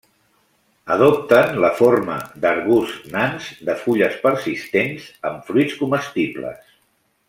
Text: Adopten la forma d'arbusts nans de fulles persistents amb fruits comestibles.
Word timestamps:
Adopten 0.95 1.53
la 1.65 1.69
forma 1.81 2.15
d'arbusts 2.47 3.13
nans 3.19 3.53
de 3.69 3.77
fulles 3.85 4.19
persistents 4.27 5.07
amb 5.33 5.49
fruits 5.53 5.81
comestibles. 5.85 6.71